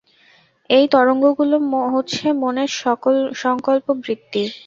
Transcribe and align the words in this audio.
ঐ 0.69 0.79
তরঙ্গগুলোই 0.93 1.63
হচ্ছে 1.93 2.25
মনের 2.41 2.71
সঙ্কল্পবৃত্তি। 3.43 4.43